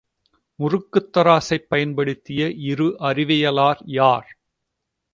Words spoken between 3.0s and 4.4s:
அறிவியலார் யார்?